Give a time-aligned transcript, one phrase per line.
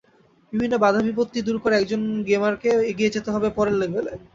[0.53, 4.13] বিভিন্ন বাধাবিপত্তি দূর করে একজন গেমারকে এগিয়ে যেতে হবে পরের লেভেলে।